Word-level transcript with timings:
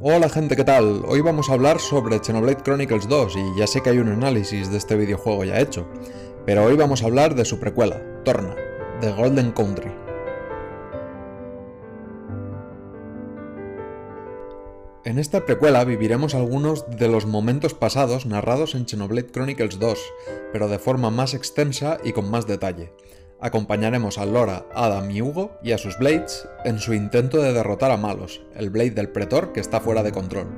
Hola 0.00 0.28
gente, 0.28 0.54
¿qué 0.54 0.62
tal? 0.62 1.02
Hoy 1.08 1.22
vamos 1.22 1.50
a 1.50 1.54
hablar 1.54 1.80
sobre 1.80 2.20
Xenoblade 2.20 2.62
Chronicles 2.62 3.08
2 3.08 3.34
y 3.34 3.58
ya 3.58 3.66
sé 3.66 3.82
que 3.82 3.90
hay 3.90 3.98
un 3.98 4.08
análisis 4.08 4.70
de 4.70 4.78
este 4.78 4.94
videojuego 4.94 5.42
ya 5.42 5.58
hecho, 5.58 5.88
pero 6.46 6.62
hoy 6.64 6.76
vamos 6.76 7.02
a 7.02 7.06
hablar 7.06 7.34
de 7.34 7.44
su 7.44 7.58
precuela, 7.58 8.00
Torna, 8.24 8.54
The 9.00 9.10
Golden 9.10 9.50
Country. 9.50 9.90
En 15.02 15.18
esta 15.18 15.44
precuela 15.44 15.82
viviremos 15.82 16.36
algunos 16.36 16.88
de 16.96 17.08
los 17.08 17.26
momentos 17.26 17.74
pasados 17.74 18.24
narrados 18.24 18.76
en 18.76 18.86
Xenoblade 18.86 19.32
Chronicles 19.32 19.80
2, 19.80 19.98
pero 20.52 20.68
de 20.68 20.78
forma 20.78 21.10
más 21.10 21.34
extensa 21.34 21.98
y 22.04 22.12
con 22.12 22.30
más 22.30 22.46
detalle. 22.46 22.92
Acompañaremos 23.40 24.18
a 24.18 24.26
Lora, 24.26 24.66
Adam 24.74 25.08
y 25.12 25.22
Hugo 25.22 25.58
y 25.62 25.70
a 25.70 25.78
sus 25.78 25.96
Blades 25.96 26.48
en 26.64 26.80
su 26.80 26.92
intento 26.92 27.40
de 27.40 27.52
derrotar 27.52 27.92
a 27.92 27.96
Malos, 27.96 28.42
el 28.56 28.68
Blade 28.68 28.90
del 28.90 29.10
Pretor 29.10 29.52
que 29.52 29.60
está 29.60 29.80
fuera 29.80 30.02
de 30.02 30.10
control. 30.10 30.48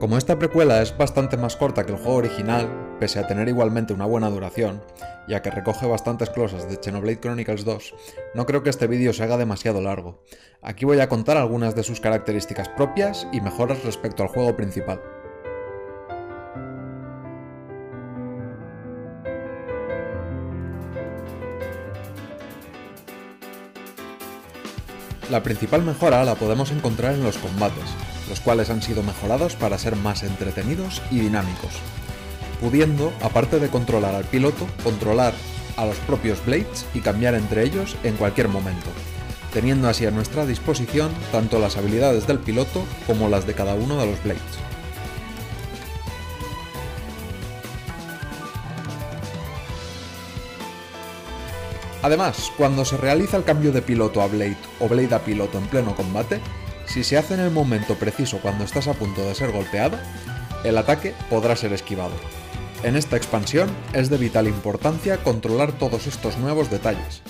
Como 0.00 0.18
esta 0.18 0.36
precuela 0.36 0.82
es 0.82 0.96
bastante 0.96 1.36
más 1.36 1.56
corta 1.56 1.86
que 1.86 1.92
el 1.92 1.98
juego 1.98 2.16
original, 2.16 2.96
pese 2.98 3.20
a 3.20 3.26
tener 3.28 3.48
igualmente 3.48 3.92
una 3.92 4.06
buena 4.06 4.30
duración, 4.30 4.82
ya 5.28 5.42
que 5.42 5.50
recoge 5.50 5.86
bastantes 5.86 6.30
cosas 6.30 6.68
de 6.68 6.78
Xenoblade 6.82 7.20
Chronicles 7.20 7.64
2, 7.64 7.94
no 8.34 8.46
creo 8.46 8.64
que 8.64 8.70
este 8.70 8.88
vídeo 8.88 9.12
se 9.12 9.22
haga 9.22 9.36
demasiado 9.36 9.80
largo. 9.80 10.24
Aquí 10.60 10.86
voy 10.86 10.98
a 10.98 11.08
contar 11.08 11.36
algunas 11.36 11.76
de 11.76 11.84
sus 11.84 12.00
características 12.00 12.68
propias 12.70 13.28
y 13.30 13.40
mejoras 13.40 13.84
respecto 13.84 14.22
al 14.22 14.30
juego 14.30 14.56
principal. 14.56 15.00
La 25.30 25.44
principal 25.44 25.82
mejora 25.82 26.24
la 26.24 26.34
podemos 26.34 26.72
encontrar 26.72 27.14
en 27.14 27.22
los 27.22 27.38
combates, 27.38 27.84
los 28.28 28.40
cuales 28.40 28.68
han 28.68 28.82
sido 28.82 29.04
mejorados 29.04 29.54
para 29.54 29.78
ser 29.78 29.94
más 29.94 30.24
entretenidos 30.24 31.00
y 31.12 31.20
dinámicos, 31.20 31.70
pudiendo, 32.60 33.12
aparte 33.22 33.60
de 33.60 33.68
controlar 33.68 34.16
al 34.16 34.24
piloto, 34.24 34.66
controlar 34.82 35.32
a 35.76 35.86
los 35.86 35.96
propios 35.98 36.44
Blades 36.44 36.84
y 36.94 37.00
cambiar 37.00 37.36
entre 37.36 37.62
ellos 37.62 37.96
en 38.02 38.16
cualquier 38.16 38.48
momento, 38.48 38.88
teniendo 39.54 39.88
así 39.88 40.04
a 40.04 40.10
nuestra 40.10 40.46
disposición 40.46 41.12
tanto 41.30 41.60
las 41.60 41.76
habilidades 41.76 42.26
del 42.26 42.40
piloto 42.40 42.84
como 43.06 43.28
las 43.28 43.46
de 43.46 43.54
cada 43.54 43.74
uno 43.74 44.00
de 44.00 44.06
los 44.06 44.20
Blades. 44.24 44.69
Además, 52.02 52.50
cuando 52.56 52.84
se 52.84 52.96
realiza 52.96 53.36
el 53.36 53.44
cambio 53.44 53.72
de 53.72 53.82
piloto 53.82 54.22
a 54.22 54.26
Blade 54.26 54.56
o 54.78 54.88
Blade 54.88 55.14
a 55.14 55.18
piloto 55.24 55.58
en 55.58 55.66
pleno 55.66 55.94
combate, 55.94 56.40
si 56.86 57.04
se 57.04 57.18
hace 57.18 57.34
en 57.34 57.40
el 57.40 57.50
momento 57.50 57.94
preciso 57.96 58.38
cuando 58.38 58.64
estás 58.64 58.88
a 58.88 58.94
punto 58.94 59.22
de 59.22 59.34
ser 59.34 59.52
golpeado, 59.52 59.98
el 60.64 60.78
ataque 60.78 61.14
podrá 61.28 61.56
ser 61.56 61.72
esquivado. 61.72 62.14
En 62.82 62.96
esta 62.96 63.16
expansión 63.16 63.70
es 63.92 64.08
de 64.08 64.16
vital 64.16 64.48
importancia 64.48 65.18
controlar 65.18 65.72
todos 65.72 66.06
estos 66.06 66.38
nuevos 66.38 66.70
detalles, 66.70 67.22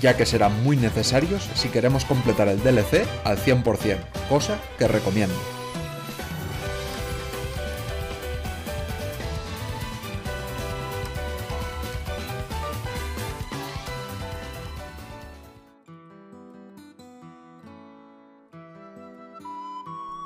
ya 0.00 0.16
que 0.16 0.26
serán 0.26 0.64
muy 0.64 0.76
necesarios 0.76 1.48
si 1.54 1.68
queremos 1.68 2.04
completar 2.04 2.48
el 2.48 2.62
DLC 2.62 3.06
al 3.24 3.38
100%, 3.38 3.98
cosa 4.28 4.58
que 4.78 4.88
recomiendo. 4.88 5.59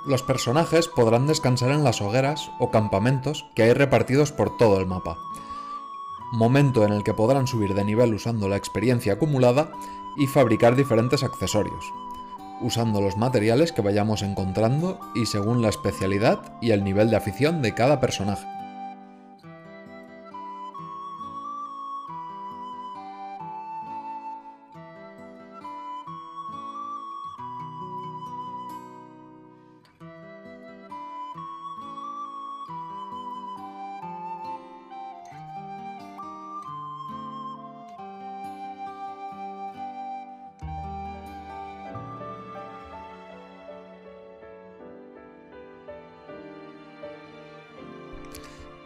Los 0.07 0.23
personajes 0.23 0.89
podrán 0.89 1.27
descansar 1.27 1.71
en 1.71 1.83
las 1.83 2.03
hogueras 2.03 2.51
o 2.59 2.71
campamentos 2.71 3.47
que 3.55 3.63
hay 3.63 3.73
repartidos 3.73 4.33
por 4.33 4.57
todo 4.59 4.79
el 4.79 4.87
mapa, 4.87 5.17
momento 6.33 6.85
en 6.85 6.93
el 6.93 7.03
que 7.05 7.15
podrán 7.15 7.47
subir 7.47 7.75
de 7.75 7.85
nivel 7.85 8.13
usando 8.13 8.49
la 8.49 8.57
experiencia 8.57 9.15
acumulada 9.15 9.73
y 10.17 10.27
fabricar 10.27 10.77
diferentes 10.77 11.23
accesorios, 11.23 11.87
usando 12.61 13.01
los 13.01 13.17
materiales 13.17 13.73
que 13.73 13.81
vayamos 13.81 14.21
encontrando 14.21 14.99
y 15.15 15.25
según 15.25 15.63
la 15.63 15.71
especialidad 15.71 16.59
y 16.61 16.73
el 16.73 16.85
nivel 16.85 17.09
de 17.09 17.17
afición 17.17 17.63
de 17.63 17.75
cada 17.75 17.99
personaje. 17.99 18.54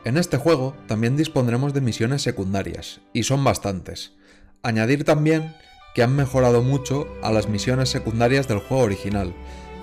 En 0.05 0.17
este 0.17 0.37
juego 0.37 0.75
también 0.87 1.17
dispondremos 1.17 1.75
de 1.75 1.81
misiones 1.81 2.23
secundarias, 2.23 3.01
y 3.13 3.25
son 3.25 3.45
bastantes. 3.45 4.13
Añadir 4.63 5.05
también 5.05 5.55
que 5.95 6.03
han 6.03 6.15
mejorado 6.15 6.63
mucho 6.63 7.09
a 7.23 7.33
las 7.33 7.49
misiones 7.49 7.89
secundarias 7.89 8.47
del 8.47 8.61
juego 8.61 8.85
original, 8.85 9.35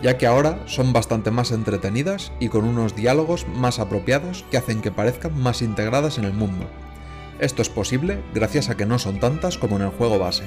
ya 0.01 0.17
que 0.17 0.27
ahora 0.27 0.59
son 0.67 0.93
bastante 0.93 1.31
más 1.31 1.51
entretenidas 1.51 2.31
y 2.39 2.49
con 2.49 2.65
unos 2.65 2.95
diálogos 2.95 3.47
más 3.47 3.79
apropiados 3.79 4.45
que 4.49 4.57
hacen 4.57 4.81
que 4.81 4.91
parezcan 4.91 5.37
más 5.39 5.61
integradas 5.61 6.17
en 6.17 6.25
el 6.25 6.33
mundo. 6.33 6.69
Esto 7.39 7.61
es 7.61 7.69
posible 7.69 8.21
gracias 8.33 8.69
a 8.69 8.77
que 8.77 8.85
no 8.85 8.97
son 8.97 9.19
tantas 9.19 9.57
como 9.57 9.75
en 9.75 9.83
el 9.83 9.89
juego 9.89 10.19
base. 10.19 10.43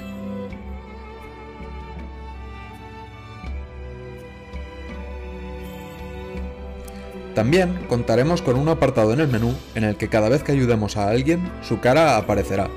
También 7.39 7.79
contaremos 7.89 8.43
con 8.43 8.57
un 8.57 8.69
apartado 8.69 9.13
en 9.13 9.21
el 9.21 9.29
menú 9.29 9.55
en 9.77 9.85
el 9.85 9.95
que 9.95 10.09
cada 10.09 10.29
vez 10.29 10.43
que 10.43 10.51
ayudemos 10.51 10.97
a 10.97 11.09
alguien, 11.09 11.49
su 11.63 11.79
cara 11.79 12.17
aparecerá, 12.17 12.69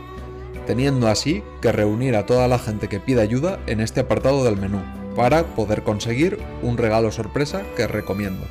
teniendo 0.68 1.08
así 1.08 1.42
que 1.64 1.72
reunir 1.72 2.16
a 2.16 2.28
toda 2.28 2.48
la 2.48 2.60
gente 2.60 2.88
que 2.88 3.00
pida 3.00 3.24
ayuda 3.24 3.58
en 3.66 3.80
este 3.80 4.02
apartado 4.02 4.44
del 4.44 4.58
menú, 4.58 4.80
para 5.16 5.46
poder 5.56 5.82
conseguir 5.82 6.38
un 6.62 6.78
regalo 6.78 7.12
sorpresa 7.12 7.64
que 7.76 7.88
recomiendo. 7.88 8.46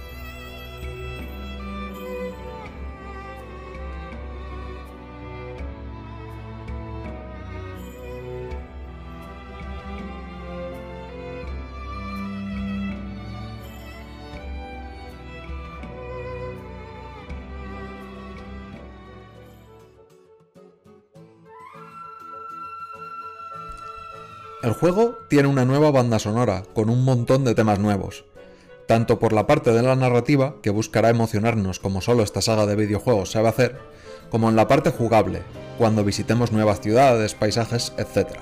El 24.63 24.75
juego 24.75 25.17
tiene 25.29 25.49
una 25.49 25.65
nueva 25.65 25.91
banda 25.91 26.19
sonora, 26.19 26.65
con 26.75 26.91
un 26.91 27.03
montón 27.03 27.45
de 27.45 27.55
temas 27.55 27.79
nuevos, 27.79 28.27
tanto 28.87 29.19
por 29.19 29.33
la 29.33 29.47
parte 29.47 29.73
de 29.73 29.83
la 29.83 29.97
narrativa, 29.97 30.57
que 30.61 30.69
buscará 30.69 31.09
emocionarnos 31.09 31.79
como 31.81 32.03
solo 32.03 32.23
esta 32.23 32.43
saga 32.43 32.67
de 32.67 32.77
videojuegos 32.77 33.31
sabe 33.31 33.49
hacer, 33.49 33.79
como 34.31 34.51
en 34.51 34.57
la 34.57 34.69
parte 34.69 34.91
jugable, 34.91 35.45
cuando 35.79 36.05
visitemos 36.05 36.53
nuevas 36.53 36.83
ciudades, 36.83 37.35
paisajes, 37.35 37.95
etc. 37.97 38.39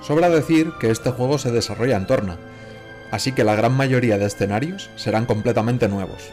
Sobra 0.00 0.28
decir 0.28 0.72
que 0.80 0.90
este 0.90 1.12
juego 1.12 1.38
se 1.38 1.52
desarrolla 1.52 1.96
en 1.96 2.08
Torna, 2.08 2.38
así 3.12 3.30
que 3.30 3.44
la 3.44 3.54
gran 3.54 3.76
mayoría 3.76 4.18
de 4.18 4.26
escenarios 4.26 4.90
serán 4.96 5.26
completamente 5.26 5.86
nuevos, 5.86 6.30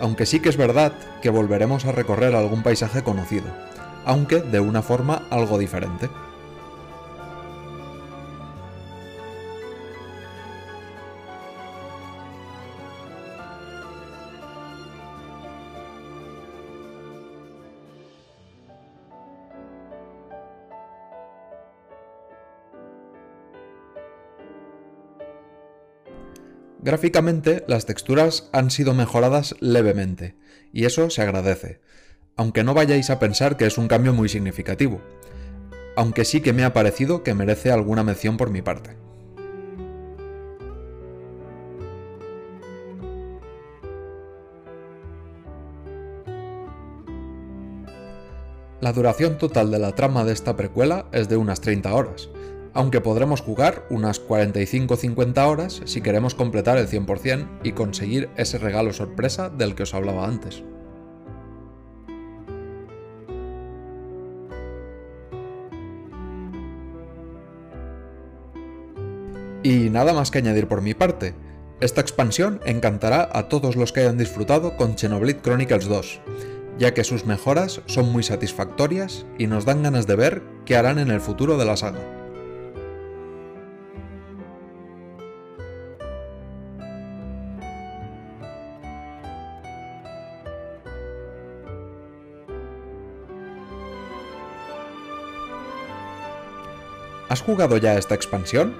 aunque 0.00 0.26
sí 0.26 0.40
que 0.40 0.48
es 0.48 0.56
verdad 0.56 0.92
que 1.20 1.30
volveremos 1.30 1.84
a 1.84 1.92
recorrer 1.92 2.34
algún 2.34 2.64
paisaje 2.64 3.04
conocido, 3.04 3.46
aunque 4.04 4.40
de 4.40 4.58
una 4.58 4.82
forma 4.82 5.22
algo 5.30 5.58
diferente. 5.58 6.08
Gráficamente, 26.82 27.64
las 27.68 27.86
texturas 27.86 28.48
han 28.52 28.72
sido 28.72 28.92
mejoradas 28.92 29.54
levemente, 29.60 30.34
y 30.72 30.84
eso 30.84 31.10
se 31.10 31.22
agradece, 31.22 31.80
aunque 32.34 32.64
no 32.64 32.74
vayáis 32.74 33.08
a 33.08 33.20
pensar 33.20 33.56
que 33.56 33.66
es 33.66 33.78
un 33.78 33.86
cambio 33.86 34.12
muy 34.12 34.28
significativo, 34.28 35.00
aunque 35.94 36.24
sí 36.24 36.40
que 36.40 36.52
me 36.52 36.64
ha 36.64 36.72
parecido 36.72 37.22
que 37.22 37.34
merece 37.34 37.70
alguna 37.70 38.02
mención 38.02 38.36
por 38.36 38.50
mi 38.50 38.62
parte. 38.62 38.96
La 48.80 48.92
duración 48.92 49.38
total 49.38 49.70
de 49.70 49.78
la 49.78 49.94
trama 49.94 50.24
de 50.24 50.32
esta 50.32 50.56
precuela 50.56 51.06
es 51.12 51.28
de 51.28 51.36
unas 51.36 51.60
30 51.60 51.94
horas, 51.94 52.28
aunque 52.74 53.00
podremos 53.00 53.40
jugar 53.40 53.86
unas 53.90 54.24
45-50 54.26 55.46
horas 55.46 55.82
si 55.84 56.00
queremos 56.00 56.34
completar 56.34 56.78
el 56.78 56.88
100% 56.88 57.60
y 57.62 57.72
conseguir 57.72 58.30
ese 58.36 58.58
regalo 58.58 58.92
sorpresa 58.92 59.50
del 59.50 59.74
que 59.74 59.84
os 59.84 59.94
hablaba 59.94 60.26
antes. 60.26 60.62
Y 69.64 69.90
nada 69.90 70.12
más 70.12 70.30
que 70.30 70.38
añadir 70.38 70.66
por 70.66 70.82
mi 70.82 70.92
parte. 70.92 71.34
Esta 71.80 72.00
expansión 72.00 72.60
encantará 72.64 73.28
a 73.32 73.48
todos 73.48 73.76
los 73.76 73.92
que 73.92 74.00
hayan 74.00 74.18
disfrutado 74.18 74.76
con 74.76 74.96
Xenoblade 74.96 75.40
Chronicles 75.40 75.88
2, 75.88 76.20
ya 76.78 76.94
que 76.94 77.04
sus 77.04 77.26
mejoras 77.26 77.80
son 77.86 78.10
muy 78.10 78.22
satisfactorias 78.22 79.26
y 79.38 79.46
nos 79.46 79.64
dan 79.64 79.82
ganas 79.82 80.06
de 80.06 80.16
ver 80.16 80.42
qué 80.64 80.76
harán 80.76 80.98
en 80.98 81.10
el 81.10 81.20
futuro 81.20 81.58
de 81.58 81.64
la 81.64 81.76
saga. 81.76 82.21
¿Has 97.32 97.40
jugado 97.40 97.78
ya 97.78 97.96
esta 97.96 98.14
expansión? 98.14 98.74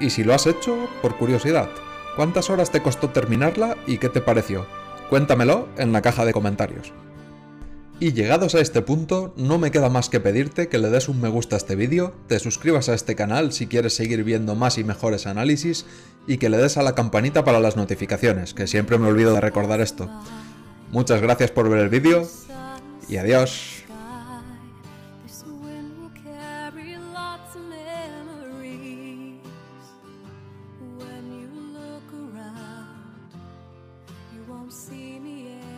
Y 0.00 0.10
si 0.10 0.24
lo 0.24 0.34
has 0.34 0.48
hecho, 0.48 0.88
por 1.02 1.16
curiosidad, 1.16 1.68
¿cuántas 2.16 2.50
horas 2.50 2.72
te 2.72 2.82
costó 2.82 3.10
terminarla 3.10 3.76
y 3.86 3.98
qué 3.98 4.08
te 4.08 4.20
pareció? 4.20 4.66
Cuéntamelo 5.08 5.68
en 5.78 5.92
la 5.92 6.02
caja 6.02 6.24
de 6.24 6.32
comentarios. 6.32 6.92
Y 8.00 8.12
llegados 8.12 8.56
a 8.56 8.60
este 8.60 8.82
punto, 8.82 9.32
no 9.36 9.58
me 9.58 9.70
queda 9.70 9.88
más 9.88 10.08
que 10.08 10.18
pedirte 10.18 10.66
que 10.66 10.78
le 10.78 10.90
des 10.90 11.08
un 11.08 11.20
me 11.20 11.28
gusta 11.28 11.54
a 11.54 11.58
este 11.58 11.76
vídeo, 11.76 12.12
te 12.26 12.40
suscribas 12.40 12.88
a 12.88 12.94
este 12.94 13.14
canal 13.14 13.52
si 13.52 13.68
quieres 13.68 13.94
seguir 13.94 14.24
viendo 14.24 14.56
más 14.56 14.78
y 14.78 14.82
mejores 14.82 15.28
análisis, 15.28 15.86
y 16.26 16.38
que 16.38 16.48
le 16.48 16.56
des 16.56 16.78
a 16.78 16.82
la 16.82 16.96
campanita 16.96 17.44
para 17.44 17.60
las 17.60 17.76
notificaciones, 17.76 18.52
que 18.52 18.66
siempre 18.66 18.98
me 18.98 19.06
olvido 19.06 19.32
de 19.32 19.40
recordar 19.40 19.80
esto. 19.80 20.10
Muchas 20.90 21.22
gracias 21.22 21.52
por 21.52 21.70
ver 21.70 21.78
el 21.78 21.88
vídeo, 21.88 22.28
y 23.08 23.18
adiós. 23.18 23.75
won't 34.48 34.72
see 34.72 35.18
me 35.18 35.48
yet. 35.48 35.75